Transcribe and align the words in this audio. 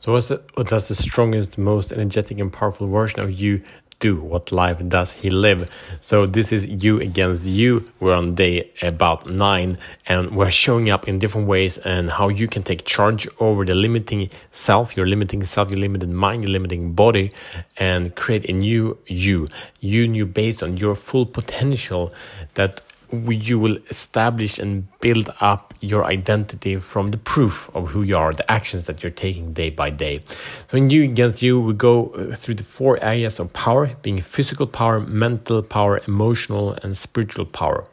So, 0.00 0.12
what's 0.12 0.28
the, 0.28 0.40
what 0.54 0.68
does 0.68 0.86
the 0.86 0.94
strongest, 0.94 1.58
most 1.58 1.92
energetic, 1.92 2.38
and 2.38 2.52
powerful 2.52 2.86
version 2.86 3.18
of 3.18 3.32
you 3.32 3.62
do? 3.98 4.20
What 4.20 4.52
life 4.52 4.88
does 4.88 5.10
he 5.10 5.28
live? 5.28 5.68
So, 6.00 6.24
this 6.24 6.52
is 6.52 6.68
you 6.68 7.00
against 7.00 7.44
you. 7.44 7.84
We're 7.98 8.14
on 8.14 8.36
day 8.36 8.70
about 8.80 9.28
nine, 9.28 9.76
and 10.06 10.36
we're 10.36 10.52
showing 10.52 10.88
up 10.88 11.08
in 11.08 11.18
different 11.18 11.48
ways 11.48 11.78
and 11.78 12.12
how 12.12 12.28
you 12.28 12.46
can 12.46 12.62
take 12.62 12.84
charge 12.84 13.26
over 13.40 13.64
the 13.64 13.74
limiting 13.74 14.30
self, 14.52 14.96
your 14.96 15.08
limiting 15.08 15.42
self, 15.42 15.68
your 15.68 15.80
limited 15.80 16.10
mind, 16.10 16.44
your 16.44 16.52
limiting 16.52 16.92
body, 16.92 17.32
and 17.76 18.14
create 18.14 18.48
a 18.48 18.52
new 18.52 18.96
you. 19.08 19.48
You 19.80 20.06
new 20.06 20.26
based 20.26 20.62
on 20.62 20.76
your 20.76 20.94
full 20.94 21.26
potential 21.26 22.14
that 22.54 22.82
you 23.12 23.58
will 23.58 23.78
establish 23.90 24.58
and 24.58 24.86
build 25.00 25.32
up 25.40 25.74
your 25.80 26.04
identity 26.04 26.76
from 26.76 27.10
the 27.10 27.16
proof 27.18 27.70
of 27.74 27.88
who 27.88 28.02
you 28.02 28.16
are, 28.16 28.32
the 28.32 28.50
actions 28.50 28.86
that 28.86 29.02
you're 29.02 29.12
taking 29.12 29.52
day 29.52 29.70
by 29.70 29.90
day. 29.90 30.20
So, 30.66 30.76
in 30.76 30.90
you 30.90 31.04
against 31.04 31.42
you, 31.42 31.60
we 31.60 31.72
go 31.72 32.08
uh, 32.08 32.34
through 32.34 32.56
the 32.56 32.64
four 32.64 33.02
areas 33.02 33.38
of 33.38 33.52
power 33.52 33.94
being 34.02 34.20
physical 34.20 34.66
power, 34.66 35.00
mental 35.00 35.62
power, 35.62 36.00
emotional, 36.06 36.72
and 36.82 36.96
spiritual 36.96 37.46
power. 37.46 37.84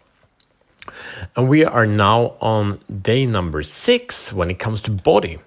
And 1.35 1.49
we 1.49 1.65
are 1.65 1.85
now 1.85 2.35
on 2.41 2.79
day 3.01 3.25
number 3.25 3.63
six 3.63 4.31
when 4.31 4.49
it 4.49 4.59
comes 4.59 4.81
to 4.83 4.91
body. 4.91 5.39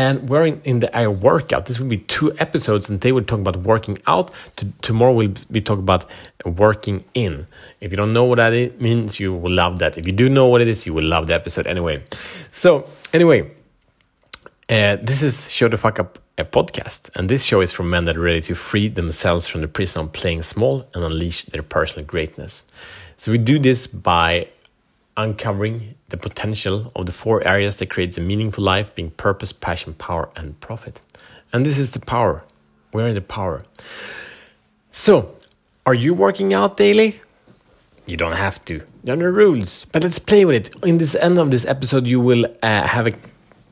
And 0.00 0.30
we're 0.30 0.46
in, 0.46 0.62
in 0.64 0.78
the 0.80 0.90
air 0.96 1.10
workout. 1.10 1.66
This 1.66 1.78
will 1.78 1.86
be 1.86 1.98
two 1.98 2.32
episodes, 2.38 2.88
and 2.88 2.98
they 3.02 3.12
will 3.12 3.22
talk 3.22 3.40
about 3.40 3.58
working 3.58 3.98
out. 4.06 4.30
To, 4.56 4.66
tomorrow 4.80 5.12
we'll 5.12 5.34
be 5.52 5.60
talking 5.60 5.82
about 5.82 6.06
working 6.46 7.04
in. 7.12 7.46
If 7.82 7.90
you 7.90 7.98
don't 7.98 8.14
know 8.14 8.24
what 8.24 8.36
that 8.36 8.80
means, 8.80 9.20
you 9.20 9.34
will 9.34 9.52
love 9.52 9.78
that. 9.80 9.98
If 9.98 10.06
you 10.06 10.14
do 10.14 10.30
know 10.30 10.46
what 10.46 10.62
it 10.62 10.68
is, 10.68 10.86
you 10.86 10.94
will 10.94 11.04
love 11.04 11.26
the 11.26 11.34
episode 11.34 11.66
anyway. 11.66 12.02
So, 12.50 12.88
anyway, 13.12 13.50
uh, 14.70 14.96
this 15.02 15.22
is 15.22 15.52
Show 15.52 15.68
the 15.68 15.76
Fuck 15.76 16.00
Up 16.00 16.18
a 16.38 16.46
podcast, 16.46 17.10
and 17.14 17.28
this 17.28 17.44
show 17.44 17.60
is 17.60 17.70
for 17.70 17.82
men 17.82 18.04
that 18.06 18.16
are 18.16 18.22
ready 18.22 18.40
to 18.40 18.54
free 18.54 18.88
themselves 18.88 19.46
from 19.46 19.60
the 19.60 19.68
prison 19.68 20.00
of 20.00 20.12
playing 20.12 20.44
small 20.44 20.88
and 20.94 21.04
unleash 21.04 21.44
their 21.44 21.62
personal 21.62 22.06
greatness. 22.06 22.62
So, 23.18 23.32
we 23.32 23.36
do 23.36 23.58
this 23.58 23.86
by 23.86 24.48
uncovering 25.22 25.94
the 26.08 26.16
potential 26.16 26.90
of 26.96 27.06
the 27.06 27.12
four 27.12 27.46
areas 27.46 27.76
that 27.76 27.90
creates 27.90 28.18
a 28.18 28.20
meaningful 28.20 28.64
life 28.64 28.94
being 28.94 29.10
purpose 29.10 29.52
passion 29.52 29.94
power 29.94 30.28
and 30.36 30.58
profit. 30.60 31.00
And 31.52 31.64
this 31.64 31.78
is 31.78 31.90
the 31.92 32.00
power. 32.00 32.42
We're 32.92 33.08
in 33.08 33.14
the 33.14 33.20
power? 33.20 33.64
So 34.92 35.36
are 35.86 35.94
you 35.94 36.14
working 36.14 36.54
out 36.54 36.76
daily? 36.76 37.20
You 38.06 38.16
don't 38.16 38.36
have 38.36 38.64
to. 38.64 38.82
There 39.04 39.14
are 39.14 39.16
no 39.16 39.26
rules. 39.26 39.84
But 39.86 40.02
let's 40.02 40.18
play 40.18 40.44
with 40.44 40.56
it. 40.56 40.84
In 40.84 40.98
this 40.98 41.14
end 41.14 41.38
of 41.38 41.50
this 41.50 41.64
episode 41.64 42.06
you 42.06 42.20
will 42.20 42.46
uh, 42.62 42.86
have 42.86 43.06
a 43.06 43.12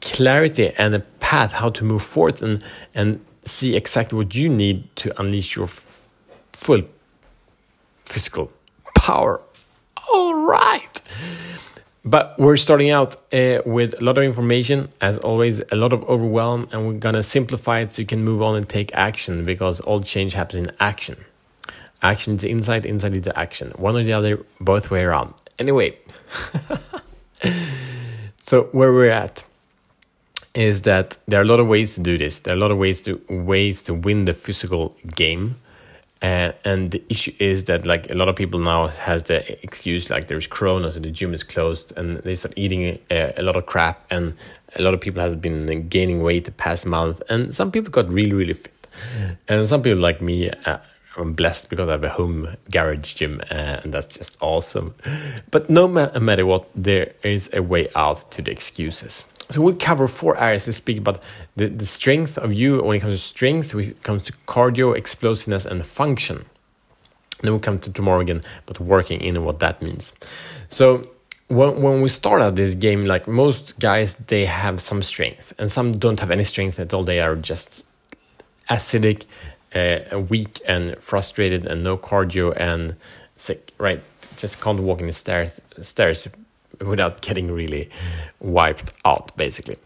clarity 0.01 0.73
and 0.79 0.95
a 0.95 1.01
path 1.01 1.53
how 1.53 1.71
to 1.71 1.85
move 1.85 2.03
forward 2.03 2.41
and 2.43 2.63
and 2.95 3.21
see 3.45 3.75
exactly 3.77 4.17
what 4.17 4.35
you 4.35 4.49
need 4.49 4.85
to 4.97 5.21
unleash 5.21 5.57
your 5.57 5.69
full 6.53 6.83
physical 8.05 8.53
power 8.95 9.41
right. 10.49 11.03
But 12.05 12.39
we're 12.39 12.57
starting 12.57 12.91
out 12.91 13.17
uh, 13.35 13.61
with 13.67 14.01
a 14.01 14.05
lot 14.05 14.17
of 14.17 14.25
information, 14.25 14.89
as 15.01 15.19
always, 15.19 15.61
a 15.71 15.77
lot 15.77 15.93
of 15.93 16.03
overwhelm, 16.05 16.69
and 16.73 16.87
we're 16.87 16.95
gonna 16.95 17.23
simplify 17.23 17.81
it 17.81 17.93
so 17.93 18.01
you 18.01 18.07
can 18.07 18.25
move 18.25 18.41
on 18.41 18.57
and 18.57 18.67
take 18.67 18.91
action 18.95 19.45
because 19.45 19.81
all 19.81 20.01
change 20.01 20.33
happens 20.33 20.67
in 20.69 20.75
action. 20.81 21.17
Action 22.03 22.39
to 22.39 22.49
insight, 22.49 22.87
insight 22.87 23.15
into 23.15 23.37
action. 23.39 23.73
One 23.77 23.97
or 23.97 24.05
the 24.05 24.15
other, 24.15 24.45
both 24.61 24.91
way 24.91 25.03
around. 25.03 25.35
Anyway, 25.59 25.99
so 28.39 28.65
where 28.73 28.93
we're 28.93 29.11
at 29.11 29.45
is 30.55 30.83
that 30.83 31.19
there 31.27 31.41
are 31.41 31.43
a 31.43 31.47
lot 31.47 31.61
of 31.61 31.67
ways 31.67 31.95
to 31.97 32.01
do 32.01 32.17
this. 32.17 32.39
There 32.39 32.55
are 32.55 32.57
a 32.57 32.61
lot 32.61 32.71
of 32.71 32.79
ways 32.79 33.03
to 33.03 33.21
ways 33.29 33.83
to 33.83 33.93
win 33.93 34.25
the 34.25 34.35
physical 34.35 34.97
game 35.15 35.57
uh, 36.23 36.53
and 36.65 36.91
the 36.91 37.03
issue 37.09 37.33
is 37.39 37.65
that 37.65 37.87
like 37.87 38.11
a 38.11 38.15
lot 38.15 38.29
of 38.29 38.35
people 38.35 38.59
now 38.59 38.89
has 38.89 39.25
the 39.25 39.63
excuse 39.63 40.11
like 40.11 40.27
there's 40.27 40.47
corona 40.47 40.91
so 40.91 40.99
the 41.01 41.11
gym 41.11 41.33
is 41.33 41.45
closed 41.45 41.93
and 41.97 42.19
they 42.19 42.35
start 42.35 42.53
eating 42.57 42.99
a, 43.11 43.35
a 43.37 43.43
lot 43.43 43.57
of 43.57 43.67
crap 43.67 44.05
and 44.11 44.35
a 44.77 44.83
lot 44.83 44.95
of 44.95 45.01
people 45.01 45.23
has 45.23 45.37
been 45.37 45.89
gaining 45.89 46.23
weight 46.23 46.45
the 46.45 46.53
past 46.53 46.87
month 46.87 47.23
and 47.29 47.55
some 47.55 47.71
people 47.71 47.91
got 47.91 48.09
really 48.09 48.33
really 48.33 48.55
fit. 48.55 48.75
And 49.47 49.69
some 49.69 49.83
people 49.83 50.01
like 50.01 50.21
me 50.21 50.51
uh, 50.51 50.79
I'm 51.17 51.35
blessed 51.35 51.69
because 51.69 51.89
I 51.89 51.93
have 51.93 52.05
a 52.05 52.09
home 52.09 52.57
garage 52.71 53.15
gym 53.15 53.41
uh, 53.51 53.81
and 53.83 53.95
that's 53.95 54.17
just 54.17 54.37
awesome. 54.41 54.95
But 55.51 55.71
no 55.71 55.87
matter 55.87 56.47
what 56.47 56.69
there 56.75 57.13
is 57.23 57.51
a 57.53 57.63
way 57.63 57.89
out 57.95 58.31
to 58.33 58.43
the 58.43 58.51
excuses 58.51 59.25
so 59.51 59.63
we'll 59.63 59.75
cover 59.75 60.09
four 60.09 60.37
areas 60.39 60.65
to 60.65 60.73
speak 60.73 60.99
about 60.99 61.23
the, 61.57 61.69
the 61.69 61.87
strength 61.87 62.37
of 62.37 62.53
you 62.53 62.83
when 62.83 62.97
it 62.97 63.01
comes 63.01 63.15
to 63.15 63.19
strength, 63.19 63.75
when 63.75 63.91
it 63.91 64.03
comes 64.03 64.23
to 64.25 64.33
cardio, 64.47 64.97
explosiveness, 64.97 65.65
and 65.65 65.85
function. 65.87 66.45
Then 67.41 67.53
we'll 67.53 67.61
come 67.61 67.79
to 67.79 67.93
tomorrow 67.93 68.21
again, 68.21 68.43
but 68.67 68.81
working 68.81 69.21
in 69.21 69.43
what 69.45 69.61
that 69.61 69.81
means. 69.81 70.13
So 70.69 71.03
when, 71.47 71.81
when 71.81 72.03
we 72.03 72.09
start 72.09 72.43
out 72.43 72.57
this 72.57 72.75
game, 72.75 73.05
like 73.05 73.27
most 73.27 73.79
guys, 73.79 74.17
they 74.17 74.45
have 74.45 74.81
some 74.81 75.03
strength, 75.03 75.55
and 75.59 75.73
some 75.73 75.99
don't 75.99 76.21
have 76.21 76.31
any 76.31 76.45
strength 76.45 76.79
at 76.79 76.93
all. 76.93 77.05
They 77.05 77.21
are 77.21 77.37
just 77.37 77.85
acidic, 78.69 79.25
uh, 79.75 80.19
weak, 80.21 80.61
and 80.67 80.99
frustrated, 80.99 81.67
and 81.67 81.83
no 81.83 81.97
cardio, 81.97 82.55
and 82.57 82.97
sick. 83.37 83.73
Right? 83.79 84.03
Just 84.37 84.61
can't 84.61 84.81
walk 84.81 85.01
in 85.01 85.07
the 85.07 85.13
stairs. 85.13 85.59
Stairs 85.81 86.29
without 86.81 87.21
getting 87.21 87.51
really 87.51 87.91
wiped 88.41 88.93
out, 89.05 89.37
basically. 89.37 89.77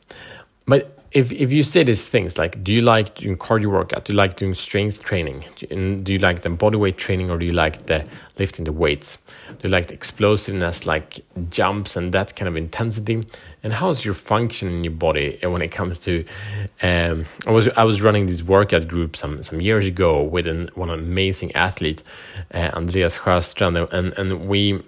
But 0.66 0.98
if 1.12 1.30
if 1.30 1.52
you 1.52 1.62
say 1.62 1.84
these 1.84 2.08
things 2.08 2.38
like, 2.38 2.64
do 2.64 2.72
you 2.72 2.80
like 2.80 3.16
doing 3.16 3.36
cardio 3.36 3.66
workout? 3.66 4.06
Do 4.06 4.12
you 4.12 4.16
like 4.16 4.36
doing 4.36 4.54
strength 4.54 5.04
training? 5.04 5.44
Do 5.58 6.12
you 6.12 6.18
like 6.18 6.40
the 6.40 6.48
body 6.48 6.76
weight 6.76 6.96
training, 6.96 7.30
or 7.30 7.38
do 7.38 7.44
you 7.44 7.52
like 7.52 7.86
the 7.86 8.06
lifting 8.38 8.64
the 8.64 8.72
weights? 8.72 9.18
Do 9.58 9.68
you 9.68 9.70
like 9.70 9.88
the 9.88 9.94
explosiveness, 9.94 10.86
like 10.86 11.20
jumps 11.50 11.96
and 11.96 12.12
that 12.12 12.34
kind 12.34 12.48
of 12.48 12.56
intensity? 12.56 13.22
And 13.62 13.72
how's 13.72 14.04
your 14.04 14.14
function 14.14 14.68
in 14.68 14.84
your 14.84 14.92
body 14.92 15.38
when 15.42 15.60
it 15.60 15.68
comes 15.68 15.98
to? 16.00 16.24
Um, 16.82 17.26
I 17.46 17.52
was 17.52 17.68
I 17.70 17.84
was 17.84 18.00
running 18.00 18.26
this 18.26 18.42
workout 18.42 18.88
group 18.88 19.14
some 19.14 19.42
some 19.42 19.60
years 19.60 19.86
ago 19.86 20.22
with 20.22 20.46
an 20.46 20.70
one 20.74 20.88
amazing 20.88 21.52
athlete, 21.52 22.02
uh, 22.54 22.70
Andreas 22.72 23.18
Sjöstrand, 23.18 23.92
and 23.92 24.14
and 24.14 24.48
we 24.48 24.82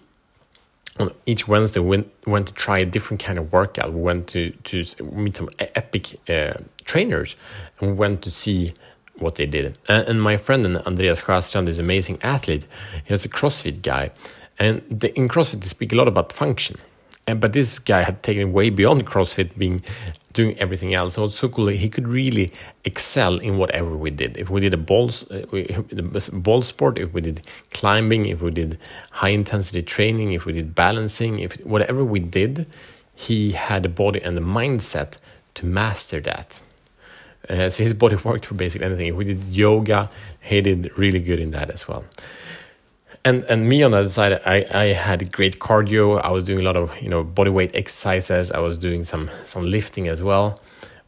on 0.99 1.13
each 1.27 1.49
Wednesday 1.49 1.81
we 1.81 2.05
went, 2.27 2.47
to 2.47 2.53
try 2.55 2.79
a 2.79 2.87
different 2.87 3.23
kind 3.23 3.39
of 3.39 3.53
workout. 3.53 3.93
We 3.93 4.01
went 4.01 4.29
to 4.29 4.51
to 4.51 4.85
meet 5.05 5.37
some 5.37 5.49
epic 5.59 6.21
uh, 6.29 6.55
trainers, 6.85 7.37
and 7.79 7.91
we 7.91 7.97
went 7.97 8.23
to 8.23 8.31
see 8.31 8.71
what 9.19 9.37
they 9.37 9.47
did. 9.47 9.79
And, 9.89 10.09
and 10.09 10.23
my 10.23 10.37
friend 10.37 10.79
Andreas 10.79 11.21
Sjöstrand 11.21 11.69
is 11.69 11.79
an 11.79 11.85
amazing 11.85 12.19
athlete. 12.23 12.67
He's 13.05 13.25
a 13.25 13.29
CrossFit 13.29 13.83
guy, 13.83 14.11
and 14.59 14.83
the, 14.89 15.17
in 15.17 15.29
CrossFit 15.29 15.61
they 15.61 15.69
speak 15.69 15.93
a 15.93 15.97
lot 15.97 16.09
about 16.09 16.33
function. 16.33 16.77
And, 17.27 17.41
but 17.41 17.53
this 17.53 17.79
guy 17.79 18.03
had 18.03 18.23
taken 18.23 18.53
way 18.53 18.71
beyond 18.71 19.07
CrossFit, 19.07 19.57
being 19.57 19.81
doing 20.35 20.59
everything 20.59 20.93
else. 20.95 21.15
So 21.15 21.27
so 21.29 21.49
cool. 21.49 21.69
He 21.69 21.89
could 21.89 22.07
really 22.07 22.51
excel 22.85 23.39
in 23.39 23.57
whatever 23.57 23.97
we 23.97 24.11
did. 24.11 24.37
If 24.37 24.51
we 24.51 24.61
did 24.61 24.75
a 24.75 24.77
ball, 24.77 25.11
uh, 25.31 26.21
ball 26.33 26.63
sport, 26.63 26.99
if 26.99 27.13
we 27.15 27.21
did 27.23 27.41
climbing, 27.71 28.27
if 28.27 28.43
we 28.43 28.51
did 28.51 28.79
high 29.13 29.31
intensity 29.31 29.81
training, 29.81 30.33
if 30.33 30.45
we 30.45 30.53
did 30.53 30.75
balancing, 30.75 31.39
if 31.39 31.55
whatever 31.65 32.05
we 32.05 32.21
did, 32.21 32.69
he 33.15 33.53
had 33.53 33.85
the 33.85 33.89
body 33.89 34.21
and 34.21 34.37
the 34.37 34.43
mindset 34.43 35.19
to 35.55 35.67
master 35.67 36.21
that. 36.21 36.61
Uh, 37.49 37.71
so 37.71 37.85
his 37.85 37.95
body 37.95 38.17
worked 38.25 38.47
for 38.47 38.55
basically 38.55 38.87
anything. 38.87 39.07
If 39.07 39.15
we 39.15 39.25
did 39.25 39.43
yoga, 39.45 40.11
he 40.41 40.61
did 40.61 40.91
really 40.99 41.21
good 41.21 41.39
in 41.39 41.53
that 41.53 41.71
as 41.71 41.89
well 41.89 42.05
and 43.25 43.45
and 43.45 43.69
me 43.69 43.83
on 43.83 43.93
the 43.93 43.99
other 43.99 44.09
side 44.09 44.41
I, 44.45 44.67
I 44.71 44.85
had 44.93 45.33
great 45.33 45.59
cardio. 45.59 46.21
I 46.23 46.31
was 46.31 46.45
doing 46.45 46.61
a 46.61 46.63
lot 46.63 46.77
of 46.77 47.01
you 47.01 47.09
know 47.09 47.25
body 47.25 47.51
weight 47.51 47.75
exercises. 47.75 48.53
I 48.53 48.59
was 48.59 48.79
doing 48.79 49.05
some 49.05 49.31
some 49.47 49.65
lifting 49.65 50.09
as 50.09 50.23
well. 50.23 50.61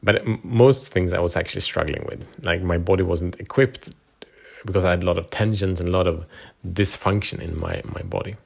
But 0.03 0.25
most 0.45 0.89
things 0.93 1.13
i 1.13 1.19
was 1.19 1.37
actually 1.37 1.63
struggling 1.63 2.05
with. 2.07 2.25
Like 2.45 2.63
my 2.63 2.79
body 2.79 3.03
wasn't 3.03 3.39
equipped 3.41 3.95
because 4.65 4.85
i 4.85 4.91
had 4.91 5.03
a 5.03 5.07
lot 5.07 5.19
of 5.19 5.31
tensions 5.31 5.81
and 5.81 5.89
a 5.89 5.93
lot 5.93 6.07
of 6.07 6.25
dysfunction 6.67 7.41
in 7.41 7.59
my 7.59 7.83
my 7.85 8.03
body. 8.03 8.37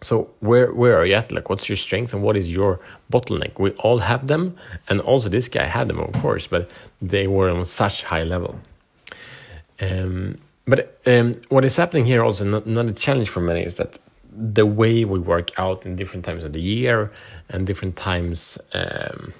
So 0.00 0.30
where 0.40 0.72
where 0.72 0.96
are 0.98 1.06
you 1.06 1.14
at? 1.14 1.30
Like 1.32 1.48
what's 1.48 1.68
your 1.68 1.76
strength 1.76 2.12
and 2.12 2.22
what 2.22 2.36
is 2.36 2.52
your 2.52 2.80
bottleneck? 3.12 3.58
We 3.58 3.70
all 3.72 3.98
have 3.98 4.26
them. 4.26 4.56
And 4.88 5.00
also 5.00 5.28
this 5.28 5.48
guy 5.48 5.64
had 5.64 5.88
them 5.88 6.00
of 6.00 6.12
course 6.14 6.46
but 6.48 6.70
they 7.00 7.26
were 7.28 7.50
on 7.50 7.64
such 7.66 8.02
high 8.04 8.24
level. 8.24 8.58
Um 9.80 10.38
but 10.66 10.98
um, 11.06 11.40
what 11.48 11.64
is 11.64 11.76
happening 11.76 12.06
here 12.06 12.22
also, 12.22 12.44
not, 12.44 12.66
not 12.66 12.86
a 12.86 12.92
challenge 12.92 13.28
for 13.28 13.40
many, 13.40 13.62
is 13.62 13.74
that 13.76 13.98
the 14.36 14.66
way 14.66 15.04
we 15.04 15.18
work 15.18 15.50
out 15.58 15.86
in 15.86 15.94
different 15.94 16.24
times 16.24 16.42
of 16.42 16.52
the 16.52 16.60
year 16.60 17.10
and 17.48 17.66
different 17.66 17.96
times, 17.96 18.58
um, 18.72 19.32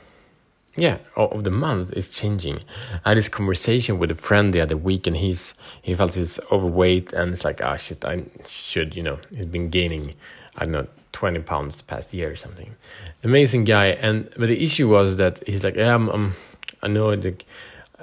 yeah, 0.76 0.98
of 1.16 1.44
the 1.44 1.50
month 1.50 1.92
is 1.92 2.10
changing. 2.10 2.58
I 3.04 3.10
had 3.10 3.18
this 3.18 3.28
conversation 3.28 3.98
with 3.98 4.10
a 4.10 4.14
friend 4.14 4.52
the 4.52 4.60
other 4.60 4.76
week, 4.76 5.06
and 5.06 5.16
he's 5.16 5.54
he 5.82 5.94
felt 5.94 6.14
he's 6.14 6.38
overweight, 6.52 7.12
and 7.12 7.32
it's 7.32 7.44
like, 7.44 7.60
ah, 7.62 7.72
oh, 7.74 7.76
shit, 7.76 8.04
I 8.04 8.24
should, 8.46 8.94
you 8.94 9.02
know, 9.02 9.18
he's 9.34 9.46
been 9.46 9.70
gaining, 9.70 10.14
I 10.56 10.64
don't 10.64 10.72
know, 10.72 10.86
20 11.12 11.40
pounds 11.40 11.76
the 11.76 11.84
past 11.84 12.12
year 12.12 12.30
or 12.30 12.36
something. 12.36 12.74
Amazing 13.22 13.64
guy, 13.64 13.86
and 13.86 14.28
but 14.36 14.48
the 14.48 14.62
issue 14.62 14.88
was 14.88 15.16
that 15.16 15.42
he's 15.46 15.64
like, 15.64 15.76
yeah, 15.76 15.94
I'm, 15.94 16.08
I'm 16.08 16.34
I 16.82 16.88
know 16.88 17.08
like 17.08 17.46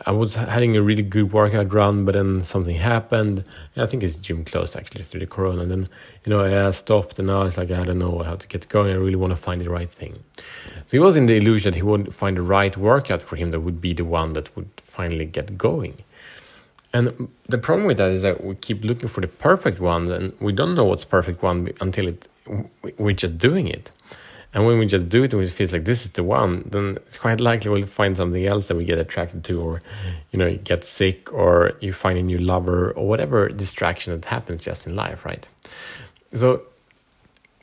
I 0.06 0.12
was 0.12 0.36
having 0.36 0.76
a 0.76 0.82
really 0.82 1.04
good 1.04 1.32
workout 1.32 1.74
run, 1.74 2.06
but 2.06 2.14
then 2.14 2.44
something 2.44 2.76
happened. 2.76 3.44
I 3.78 3.86
think 3.86 4.04
it's 4.04 4.16
gym 4.16 4.44
closed 4.44 4.76
actually 4.76 5.04
through 5.04 5.20
the 5.20 5.28
corona. 5.28 5.62
And 5.62 5.72
then, 5.72 5.88
you 6.26 6.30
know, 6.30 6.68
I 6.68 6.72
stopped 6.72 7.20
and 7.20 7.28
now 7.28 7.44
it's 7.44 7.58
like, 7.58 7.72
I 7.72 7.84
don't 7.84 8.00
know 8.00 8.20
how 8.20 8.36
to 8.36 8.48
get 8.48 8.68
going. 8.70 8.92
I 8.92 8.96
really 8.96 9.16
want 9.16 9.32
to 9.32 9.36
find 9.36 9.62
the 9.62 9.70
right 9.70 9.92
thing. 9.92 10.18
So 10.86 10.98
he 10.98 11.00
was 11.00 11.16
in 11.16 11.28
the 11.28 11.38
illusion 11.38 11.72
that 11.72 11.78
he 11.78 11.84
would 11.84 12.16
find 12.16 12.38
the 12.38 12.42
right 12.42 12.76
workout 12.76 13.22
for 13.22 13.36
him 13.36 13.52
that 13.52 13.60
would 13.60 13.80
be 13.80 13.94
the 13.94 14.06
one 14.06 14.34
that 14.34 14.56
would 14.56 14.70
finally 14.78 15.26
get 15.26 15.58
going. 15.58 16.04
And 16.94 17.30
the 17.48 17.58
problem 17.58 17.88
with 17.88 17.98
that 17.98 18.12
is 18.12 18.22
that 18.24 18.44
we 18.44 18.56
keep 18.56 18.84
looking 18.84 19.08
for 19.08 19.22
the 19.22 19.28
perfect 19.28 19.80
one 19.80 20.12
and 20.12 20.34
we 20.40 20.52
don't 20.52 20.76
know 20.76 20.84
what's 20.86 21.06
perfect 21.06 21.42
one 21.42 21.70
until 21.80 22.08
it, 22.08 22.28
we're 22.98 23.14
just 23.14 23.38
doing 23.38 23.68
it. 23.68 23.92
And 24.54 24.66
when 24.66 24.78
we 24.80 24.86
just 24.86 25.08
do 25.08 25.24
it 25.24 25.34
and 25.34 25.42
it 25.42 25.50
feels 25.50 25.72
like 25.72 25.86
this 25.86 26.06
is 26.06 26.12
the 26.12 26.24
one, 26.24 26.68
then 26.70 26.98
it's 27.08 27.18
quite 27.18 27.40
likely 27.40 27.72
we'll 27.72 27.86
find 27.86 28.18
something 28.18 28.46
else 28.46 28.68
that 28.68 28.76
we 28.76 28.84
get 28.84 29.00
attracted 29.00 29.44
to, 29.46 29.62
or 29.62 29.82
you 30.32 30.40
know, 30.40 30.48
you 30.48 30.58
get 30.58 30.84
sick, 30.84 31.32
or 31.34 31.74
you 31.80 31.94
find 31.94 32.20
a 32.20 32.22
new 32.22 32.38
lover, 32.38 32.92
or 32.92 33.08
whatever 33.08 33.48
distraction 33.50 34.14
that 34.14 34.26
happens 34.26 34.64
just 34.64 34.86
in 34.86 34.96
life, 34.96 35.24
right? 35.26 35.48
So, 36.34 36.64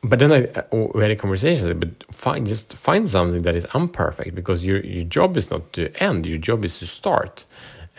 but 0.03 0.19
then 0.19 0.33
I 0.33 0.65
we 0.73 1.03
had 1.03 1.11
a 1.11 1.17
conversation. 1.17 1.79
But 1.79 1.91
find 2.15 2.47
just 2.47 2.73
find 2.75 3.09
something 3.09 3.43
that 3.43 3.55
is 3.55 3.67
imperfect 3.75 4.35
because 4.35 4.65
your 4.65 4.81
your 4.81 5.05
job 5.05 5.37
is 5.37 5.51
not 5.51 5.73
to 5.75 5.95
end. 6.03 6.25
Your 6.25 6.39
job 6.39 6.65
is 6.65 6.79
to 6.79 6.87
start. 6.87 7.45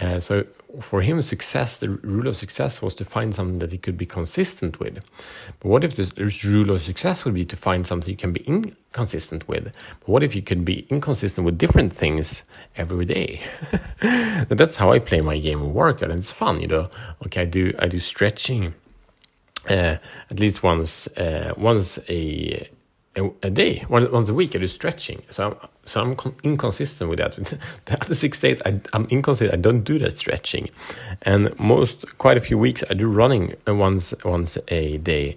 Uh, 0.01 0.17
so 0.19 0.45
for 0.81 1.01
him, 1.01 1.21
success, 1.21 1.79
the 1.79 1.89
rule 1.89 2.27
of 2.27 2.35
success 2.35 2.81
was 2.81 2.93
to 2.95 3.05
find 3.05 3.33
something 3.33 3.59
that 3.59 3.71
he 3.71 3.77
could 3.77 3.97
be 3.97 4.05
consistent 4.05 4.79
with. 4.79 5.03
But 5.59 5.67
what 5.67 5.83
if 5.83 5.95
the 5.95 6.31
rule 6.45 6.71
of 6.71 6.81
success 6.81 7.25
would 7.25 7.33
be 7.33 7.45
to 7.45 7.55
find 7.55 7.87
something 7.87 8.09
you 8.09 8.17
can 8.17 8.33
be 8.33 8.41
inconsistent 8.41 9.47
with? 9.47 9.73
But 9.99 10.09
what 10.09 10.23
if 10.23 10.35
you 10.35 10.41
can 10.41 10.63
be 10.63 10.85
inconsistent 10.89 11.43
with 11.45 11.57
different 11.57 11.91
things 11.91 12.43
every 12.75 13.05
day? 13.05 13.41
that's 14.49 14.75
how 14.75 14.91
I 14.91 14.99
play 14.99 15.21
my 15.21 15.39
game 15.39 15.61
of 15.61 15.71
workout, 15.71 16.11
and 16.11 16.19
it's 16.19 16.31
fun, 16.31 16.61
you 16.61 16.67
know. 16.67 16.87
Okay, 17.25 17.41
I 17.41 17.45
do 17.45 17.73
I 17.79 17.87
do 17.87 17.99
stretching 17.99 18.75
uh, 19.69 19.97
at 20.29 20.39
least 20.39 20.61
once 20.61 21.07
uh, 21.17 21.53
once 21.57 21.97
a 22.07 22.69
a, 23.19 23.29
a 23.43 23.49
day, 23.49 23.85
once 23.89 24.29
a 24.29 24.33
week. 24.33 24.55
I 24.55 24.59
do 24.59 24.67
stretching, 24.67 25.21
so 25.29 25.43
I'm, 25.43 25.69
so 25.85 26.01
I'm 26.01 26.35
inconsistent 26.43 27.09
with 27.09 27.19
that. 27.19 27.35
the 27.85 28.01
other 28.01 28.15
six 28.15 28.39
days, 28.39 28.61
I, 28.65 28.79
am 28.93 29.05
inconsistent. 29.09 29.53
I 29.53 29.61
don't 29.61 29.83
do 29.83 29.99
that 29.99 30.17
stretching, 30.17 30.69
and 31.21 31.57
most 31.59 32.17
quite 32.17 32.37
a 32.37 32.41
few 32.41 32.57
weeks 32.57 32.83
I 32.89 32.93
do 32.93 33.07
running 33.07 33.55
once 33.67 34.13
once 34.23 34.57
a 34.69 34.97
day, 34.97 35.35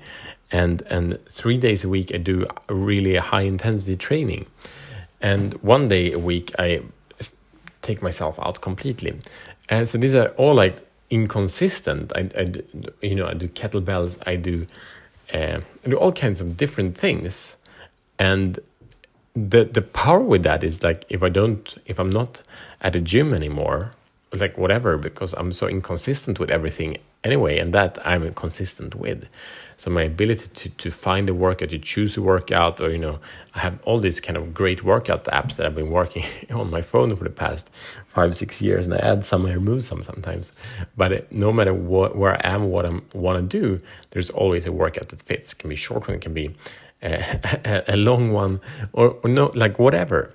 and 0.50 0.82
and 0.82 1.18
three 1.26 1.58
days 1.58 1.84
a 1.84 1.88
week 1.88 2.12
I 2.14 2.18
do 2.18 2.46
really 2.68 3.16
high 3.16 3.42
intensity 3.42 3.96
training, 3.96 4.46
and 5.20 5.54
one 5.62 5.88
day 5.88 6.12
a 6.12 6.18
week 6.18 6.52
I 6.58 6.82
take 7.82 8.02
myself 8.02 8.38
out 8.38 8.60
completely, 8.60 9.18
and 9.68 9.88
so 9.88 9.98
these 9.98 10.14
are 10.14 10.28
all 10.38 10.54
like 10.54 10.76
inconsistent. 11.10 12.12
I, 12.14 12.30
I 12.36 12.52
you 13.02 13.14
know 13.14 13.26
I 13.26 13.34
do 13.34 13.48
kettlebells. 13.48 14.18
I 14.26 14.36
do. 14.36 14.66
Uh, 15.32 15.62
I 15.86 15.88
do 15.88 15.96
all 15.96 16.12
kinds 16.12 16.42
of 16.42 16.58
different 16.58 16.98
things 16.98 17.56
and 18.22 18.60
the 19.34 19.64
the 19.64 19.82
power 19.82 20.20
with 20.20 20.42
that 20.44 20.62
is 20.62 20.84
like 20.84 21.04
if 21.08 21.22
I 21.22 21.30
don't 21.38 21.64
if 21.86 21.98
I'm 21.98 22.10
not 22.10 22.42
at 22.80 22.94
a 22.94 23.00
gym 23.00 23.34
anymore, 23.34 23.90
like 24.42 24.56
whatever, 24.56 24.96
because 24.96 25.32
I'm 25.34 25.52
so 25.52 25.66
inconsistent 25.66 26.38
with 26.38 26.50
everything 26.50 26.98
anyway, 27.24 27.58
and 27.58 27.72
that 27.74 27.98
I'm 28.04 28.32
consistent 28.34 28.94
with. 28.94 29.28
So 29.76 29.90
my 29.90 30.02
ability 30.02 30.46
to 30.60 30.68
to 30.82 30.88
find 30.92 31.28
a 31.28 31.34
workout, 31.34 31.70
to 31.70 31.78
choose 31.78 32.16
a 32.16 32.22
workout, 32.22 32.80
or 32.80 32.90
you 32.90 33.02
know, 33.06 33.18
I 33.56 33.58
have 33.66 33.76
all 33.86 33.98
these 33.98 34.20
kind 34.20 34.36
of 34.36 34.54
great 34.54 34.84
workout 34.84 35.24
apps 35.24 35.56
that 35.56 35.66
I've 35.66 35.78
been 35.82 35.90
working 35.90 36.24
on 36.60 36.70
my 36.70 36.82
phone 36.82 37.16
for 37.16 37.24
the 37.24 37.36
past 37.44 37.70
five 38.14 38.36
six 38.36 38.62
years, 38.62 38.84
and 38.86 38.94
I 38.94 38.98
add 38.98 39.24
some, 39.24 39.46
I 39.46 39.54
remove 39.54 39.82
some 39.82 40.02
sometimes. 40.04 40.52
But 40.96 41.10
it, 41.16 41.32
no 41.32 41.50
matter 41.52 41.74
what 41.74 42.10
where 42.20 42.34
I 42.34 42.54
am, 42.54 42.70
what 42.70 42.84
I 42.86 42.92
want 43.24 43.36
to 43.40 43.58
do, 43.60 43.66
there's 44.10 44.30
always 44.30 44.64
a 44.66 44.72
workout 44.82 45.08
that 45.08 45.22
fits. 45.22 45.52
It 45.52 45.58
can 45.58 45.70
be 45.70 45.76
short 45.76 46.06
one, 46.06 46.16
it 46.18 46.20
can 46.20 46.34
be 46.34 46.54
a, 47.02 47.84
a 47.88 47.96
long 47.96 48.32
one, 48.32 48.60
or, 48.92 49.18
or 49.22 49.30
no, 49.30 49.50
like 49.54 49.78
whatever. 49.78 50.32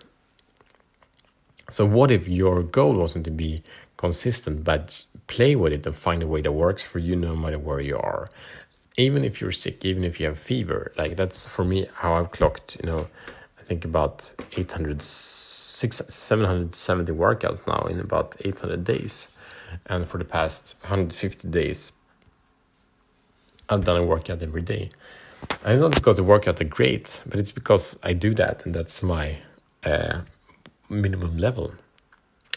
So, 1.70 1.86
what 1.86 2.12
if 2.12 2.28
your 2.28 2.64
goal 2.64 2.94
wasn't 2.96 3.26
to 3.26 3.32
be 3.32 3.62
consistent, 3.98 4.64
but 4.64 5.06
play 5.28 5.56
with 5.56 5.74
it 5.74 5.86
and 5.86 5.96
find 5.96 6.24
a 6.24 6.28
way 6.28 6.42
that 6.42 6.52
works 6.52 6.84
for 6.84 7.00
you 7.00 7.16
no 7.16 7.36
matter 7.36 7.60
where 7.60 7.82
you 7.82 7.98
are? 7.98 8.30
Even 8.98 9.24
if 9.24 9.42
you're 9.42 9.52
sick, 9.52 9.84
even 9.86 10.04
if 10.04 10.20
you 10.20 10.26
have 10.28 10.40
fever, 10.40 10.92
like 10.98 11.16
that's 11.16 11.46
for 11.46 11.64
me 11.64 11.88
how 11.96 12.14
I've 12.14 12.32
clocked, 12.32 12.78
you 12.82 12.90
know, 12.90 13.08
I 13.60 13.64
think 13.64 13.86
about 13.86 14.34
800, 14.54 15.02
600, 15.02 16.12
770 16.12 17.12
workouts 17.12 17.68
now 17.68 17.86
in 17.88 18.00
about 18.00 18.36
800 18.44 18.84
days. 18.84 19.28
And 19.86 20.08
for 20.08 20.18
the 20.18 20.26
past 20.26 20.76
150 20.82 21.50
days, 21.50 21.92
I've 23.70 23.84
done 23.84 23.98
a 23.98 24.06
workout 24.06 24.42
every 24.42 24.62
day. 24.62 24.90
And 25.64 25.74
it's 25.74 25.82
not 25.82 25.96
because 25.96 26.16
the 26.16 26.24
workout 26.24 26.62
are 26.62 26.66
great, 26.66 27.22
but 27.26 27.40
it's 27.40 27.52
because 27.52 27.98
I 28.04 28.14
do 28.14 28.34
that 28.36 28.66
and 28.66 28.74
that's 28.74 29.04
my 29.04 29.40
uh, 29.84 30.22
minimum 30.90 31.38
level. 31.38 31.74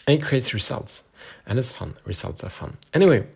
And 0.07 0.19
it 0.19 0.23
creates 0.23 0.53
results. 0.53 1.03
And 1.45 1.59
it's 1.59 1.75
fun. 1.77 1.95
Results 2.05 2.43
are 2.43 2.49
fun. 2.49 2.77
Anyway, 2.93 3.27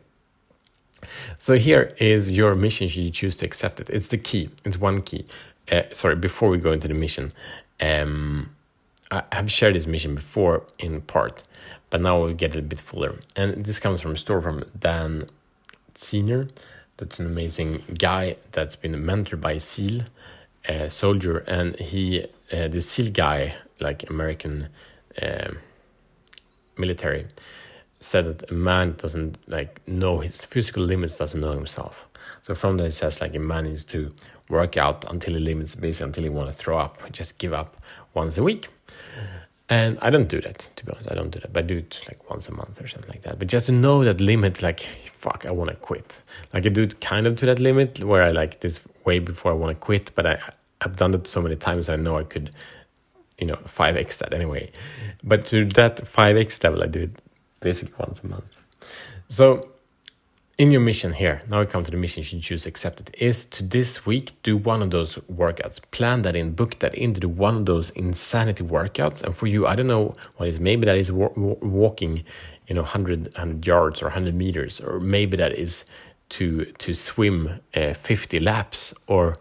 so 1.38 1.56
here 1.56 1.94
is 2.00 2.36
your 2.36 2.56
mission 2.56 2.88
you 2.90 3.12
choose 3.12 3.38
to 3.38 3.46
accept 3.46 3.80
it. 3.80 3.90
It's 3.90 4.08
the 4.08 4.18
key. 4.18 4.50
It's 4.64 4.78
one 4.78 5.02
key. 5.02 5.26
Uh, 5.72 5.84
sorry, 5.94 6.16
before 6.16 6.50
we 6.50 6.58
go 6.58 6.72
into 6.72 6.88
the 6.88 6.94
mission, 6.94 7.32
um, 7.80 8.50
I 9.12 9.24
have 9.32 9.52
shared 9.52 9.76
this 9.76 9.88
mission 9.88 10.16
before 10.16 10.64
in 10.80 11.02
part, 11.02 11.44
but 11.90 12.02
now 12.02 12.20
we'll 12.20 12.34
get 12.34 12.56
it 12.56 12.60
a 12.60 12.62
bit 12.62 12.80
fuller. 12.80 13.20
And 13.36 13.66
this 13.66 13.80
comes 13.80 14.02
from 14.02 14.14
a 14.14 14.18
story 14.18 14.42
from 14.42 14.64
Dan 14.78 15.28
Senior 15.96 16.48
that's 16.98 17.20
an 17.20 17.26
amazing 17.26 17.84
guy 17.98 18.38
that's 18.52 18.76
been 18.76 18.94
mentored 18.94 19.42
by 19.42 19.58
SEAL 19.58 20.04
uh, 20.68 20.88
soldier, 20.88 21.40
and 21.40 21.78
he 21.80 22.26
uh, 22.52 22.68
the 22.68 22.82
SEAL 22.82 23.12
guy, 23.12 23.54
like 23.80 24.10
American 24.10 24.70
uh, 25.22 25.52
military, 26.78 27.28
said 28.00 28.26
that 28.26 28.52
a 28.52 28.54
man 28.54 28.96
doesn't 28.98 29.38
like 29.48 29.82
know 29.88 30.20
his 30.20 30.46
physical 30.46 30.84
limits, 30.84 31.18
doesn't 31.18 31.42
know 31.42 31.52
himself. 31.52 32.06
So 32.44 32.56
from 32.56 32.78
that, 32.78 32.94
says 32.94 33.22
like 33.22 33.36
a 33.36 33.40
man 33.40 33.66
needs 33.66 33.84
to 33.86 34.12
work 34.50 34.78
out 34.78 35.06
until 35.10 35.34
the 35.34 35.40
limits, 35.40 35.76
basically 35.76 36.08
until 36.08 36.24
he 36.24 36.30
want 36.30 36.48
to 36.48 36.54
throw 36.54 36.78
up, 36.78 37.02
just 37.12 37.38
give 37.38 37.54
up 37.54 37.78
once 38.14 38.38
a 38.38 38.44
week. 38.44 38.70
And 39.68 39.98
I 40.02 40.12
don't 40.12 40.28
do 40.28 40.40
that, 40.42 40.70
to 40.76 40.86
be 40.86 40.92
honest. 40.92 41.12
I 41.12 41.16
don't 41.16 41.32
do 41.32 41.40
that, 41.40 41.52
but 41.52 41.64
I 41.64 41.68
do 41.68 41.78
it 41.78 42.02
like 42.08 42.30
once 42.30 42.48
a 42.48 42.52
month 42.52 42.80
or 42.80 42.88
something 42.88 43.10
like 43.10 43.24
that. 43.24 43.40
But 43.40 43.48
just 43.48 43.66
to 43.66 43.72
know 43.72 44.04
that 44.04 44.22
limit, 44.22 44.62
like, 44.62 44.88
fuck, 45.26 45.46
I 45.48 45.52
want 45.52 45.72
to 45.72 45.76
quit. 45.78 46.22
Like, 46.54 46.66
I 46.68 46.70
do 46.70 46.84
it 46.84 47.02
kind 47.02 47.26
of 47.26 47.36
to 47.38 47.48
that 47.48 47.60
limit 47.60 48.04
where 48.04 48.22
I 48.22 48.32
like 48.32 48.60
this 48.60 48.80
way 49.06 49.18
before 49.18 49.52
I 49.52 49.56
want 49.56 49.76
to 49.76 49.86
quit, 49.86 50.12
but 50.14 50.26
I, 50.28 50.40
I've 50.82 50.96
done 50.96 51.16
it 51.16 51.26
so 51.26 51.42
many 51.42 51.56
times, 51.56 51.90
I 51.90 51.96
know 51.96 52.20
I 52.20 52.24
could, 52.24 52.52
you 53.40 53.48
know, 53.48 53.56
5x 53.56 54.20
that 54.20 54.34
anyway. 54.34 54.72
But 55.24 55.48
to 55.48 55.66
that 55.80 55.98
5x 55.98 56.64
level, 56.64 56.84
I 56.84 56.88
do 56.88 57.04
it 57.04 57.12
basically 57.60 57.96
once 57.98 58.24
a 58.24 58.28
month. 58.28 58.56
So 59.28 59.72
in 60.58 60.72
your 60.72 60.80
mission 60.80 61.14
here, 61.14 61.42
now 61.50 61.60
we 61.60 61.66
come 61.66 61.84
to 61.84 61.92
the 61.92 61.98
mission 61.98 62.22
you 62.22 62.26
should 62.26 62.42
choose 62.42 62.66
accepted, 62.66 63.14
is 63.20 63.44
to 63.46 63.64
this 63.64 64.06
week 64.06 64.32
do 64.42 64.56
one 64.56 64.82
of 64.82 64.90
those 64.90 65.16
workouts. 65.30 65.82
Plan 65.92 66.22
that 66.22 66.36
in, 66.36 66.52
book 66.54 66.80
that 66.80 66.96
into 66.96 67.20
the 67.20 67.28
one 67.28 67.58
of 67.58 67.66
those 67.66 67.90
insanity 67.92 68.64
workouts. 68.64 69.22
And 69.22 69.36
for 69.36 69.48
you, 69.48 69.68
I 69.68 69.76
don't 69.76 69.88
know 69.88 70.14
what 70.38 70.48
is, 70.48 70.60
maybe 70.60 70.86
that 70.86 70.96
is 70.96 71.12
walking, 71.12 72.24
you 72.68 72.76
know, 72.76 72.84
100, 72.84 73.34
100 73.34 73.68
yards 73.68 74.02
or 74.02 74.06
100 74.06 74.34
meters, 74.34 74.80
or 74.80 75.02
maybe 75.02 75.36
that 75.36 75.52
is 75.52 75.84
to, 76.30 76.66
to 76.66 76.94
swim 76.94 77.60
uh, 77.76 77.94
50 77.94 78.40
laps, 78.40 78.94
or 79.08 79.36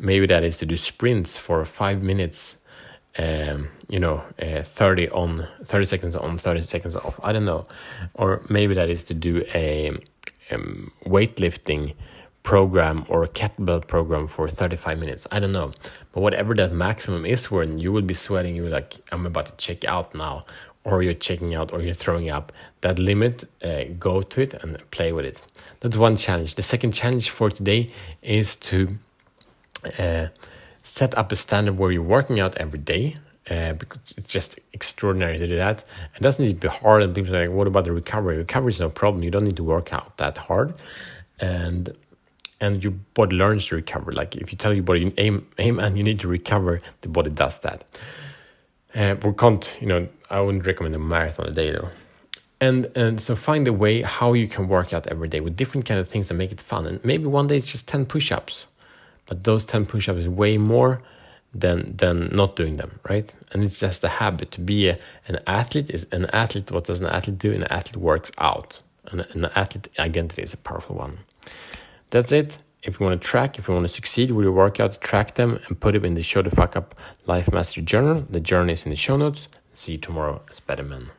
maybe 0.00 0.26
that 0.26 0.42
is 0.42 0.58
to 0.58 0.66
do 0.66 0.76
sprints 0.76 1.36
for 1.36 1.64
five 1.64 2.02
minutes. 2.02 2.60
Um, 3.16 3.68
you 3.88 3.98
know, 3.98 4.22
uh, 4.40 4.62
30 4.62 5.08
on, 5.10 5.48
30 5.64 5.86
seconds 5.86 6.14
on, 6.14 6.38
30 6.38 6.62
seconds 6.62 6.94
off. 6.94 7.18
I 7.22 7.32
don't 7.32 7.44
know. 7.44 7.66
Or 8.14 8.42
maybe 8.48 8.74
that 8.74 8.90
is 8.90 9.02
to 9.04 9.14
do 9.14 9.44
a 9.54 9.90
um, 10.50 10.92
weightlifting 11.04 11.94
program 12.42 13.04
or 13.08 13.22
a 13.24 13.28
kettlebell 13.28 13.86
program 13.86 14.26
for 14.26 14.48
35 14.48 14.98
minutes. 14.98 15.26
I 15.30 15.38
don't 15.38 15.52
know. 15.52 15.70
But 16.12 16.22
whatever 16.22 16.54
that 16.54 16.72
maximum 16.72 17.26
is 17.26 17.50
when 17.50 17.78
you 17.78 17.92
will 17.92 18.02
be 18.02 18.14
sweating, 18.14 18.56
you're 18.56 18.70
like, 18.70 18.96
I'm 19.12 19.26
about 19.26 19.46
to 19.46 19.52
check 19.56 19.84
out 19.84 20.14
now, 20.14 20.44
or 20.84 21.02
you're 21.02 21.14
checking 21.14 21.54
out, 21.54 21.72
or 21.72 21.82
you're 21.82 21.92
throwing 21.92 22.30
up. 22.30 22.52
That 22.80 22.98
limit, 22.98 23.44
uh, 23.62 23.84
go 23.98 24.22
to 24.22 24.40
it 24.40 24.54
and 24.54 24.78
play 24.90 25.12
with 25.12 25.26
it. 25.26 25.42
That's 25.80 25.96
one 25.96 26.16
challenge. 26.16 26.54
The 26.54 26.62
second 26.62 26.92
challenge 26.92 27.28
for 27.30 27.50
today 27.50 27.90
is 28.22 28.56
to 28.56 28.96
uh, 29.98 30.28
set 30.82 31.16
up 31.18 31.30
a 31.32 31.36
standard 31.36 31.76
where 31.76 31.92
you're 31.92 32.02
working 32.02 32.40
out 32.40 32.56
every 32.56 32.78
day. 32.78 33.14
Uh, 33.50 33.72
because 33.72 34.14
it's 34.18 34.30
just 34.30 34.58
extraordinary 34.74 35.38
to 35.38 35.46
do 35.46 35.56
that. 35.56 35.82
It 36.16 36.22
doesn't 36.22 36.44
need 36.44 36.60
to 36.60 36.68
be 36.68 36.68
hard. 36.68 37.02
And 37.02 37.14
people 37.14 37.30
say, 37.30 37.46
like, 37.46 37.56
"What 37.56 37.66
about 37.66 37.84
the 37.84 37.92
recovery? 37.92 38.36
Recovery 38.36 38.72
is 38.72 38.80
no 38.80 38.90
problem. 38.90 39.22
You 39.22 39.30
don't 39.30 39.44
need 39.44 39.56
to 39.56 39.64
work 39.64 39.92
out 39.92 40.16
that 40.18 40.36
hard." 40.36 40.74
And 41.40 41.96
and 42.60 42.82
your 42.82 42.92
body 43.14 43.36
learns 43.36 43.66
to 43.68 43.76
recover. 43.76 44.12
Like 44.12 44.36
if 44.36 44.52
you 44.52 44.58
tell 44.58 44.74
your 44.74 44.82
body, 44.82 45.12
aim, 45.16 45.46
aim, 45.58 45.78
and 45.78 45.96
you 45.96 46.04
need 46.04 46.20
to 46.20 46.28
recover, 46.28 46.80
the 47.02 47.08
body 47.08 47.30
does 47.30 47.60
that. 47.60 47.84
Uh, 48.94 49.14
we 49.22 49.32
can't, 49.32 49.76
you 49.80 49.86
know, 49.86 50.08
I 50.30 50.40
wouldn't 50.40 50.66
recommend 50.66 50.94
a 50.94 50.98
marathon 50.98 51.46
a 51.46 51.52
day 51.52 51.70
though. 51.70 51.88
And 52.60 52.90
and 52.96 53.20
so 53.20 53.36
find 53.36 53.68
a 53.68 53.72
way 53.72 54.02
how 54.02 54.32
you 54.32 54.48
can 54.48 54.66
work 54.68 54.92
out 54.92 55.06
every 55.06 55.28
day 55.28 55.40
with 55.40 55.56
different 55.56 55.86
kind 55.86 56.00
of 56.00 56.08
things 56.08 56.28
that 56.28 56.34
make 56.34 56.50
it 56.50 56.60
fun. 56.60 56.86
And 56.86 57.04
maybe 57.04 57.26
one 57.26 57.46
day 57.46 57.56
it's 57.56 57.70
just 57.70 57.86
ten 57.86 58.04
push-ups, 58.04 58.66
but 59.26 59.44
those 59.44 59.64
ten 59.64 59.86
push-ups 59.86 60.20
is 60.20 60.28
way 60.28 60.58
more 60.58 61.00
than 61.54 61.96
than 61.96 62.28
not 62.34 62.56
doing 62.56 62.76
them, 62.76 63.00
right? 63.08 63.32
And 63.52 63.64
it's 63.64 63.80
just 63.80 64.04
a 64.04 64.08
habit 64.08 64.50
to 64.52 64.60
be 64.60 64.88
a, 64.88 64.98
an 65.26 65.40
athlete. 65.46 65.90
Is 65.90 66.06
an 66.12 66.26
athlete? 66.32 66.70
What 66.70 66.84
does 66.84 67.00
an 67.00 67.06
athlete 67.06 67.38
do? 67.38 67.52
An 67.52 67.64
athlete 67.64 67.96
works 67.96 68.30
out. 68.38 68.80
And 69.10 69.22
an 69.32 69.46
athlete 69.56 69.88
identity 69.98 70.42
is 70.42 70.52
a 70.52 70.58
powerful 70.58 70.96
one. 70.96 71.18
That's 72.10 72.32
it. 72.32 72.58
If 72.82 73.00
you 73.00 73.06
want 73.06 73.20
to 73.20 73.28
track, 73.28 73.58
if 73.58 73.66
you 73.66 73.74
want 73.74 73.84
to 73.84 73.92
succeed 73.92 74.30
with 74.30 74.44
your 74.44 74.54
workouts, 74.54 75.00
track 75.00 75.34
them 75.34 75.58
and 75.66 75.80
put 75.80 75.92
them 75.92 76.04
in 76.04 76.14
the 76.14 76.22
Show 76.22 76.42
the 76.42 76.50
Fuck 76.50 76.76
Up 76.76 76.94
Life 77.26 77.50
Mastery 77.50 77.84
Journal. 77.84 78.24
The 78.30 78.40
journal 78.40 78.70
is 78.70 78.84
in 78.84 78.90
the 78.90 78.96
show 78.96 79.16
notes. 79.16 79.48
See 79.74 79.92
you 79.92 79.98
tomorrow 79.98 80.42
as 80.50 80.62
men. 80.84 81.10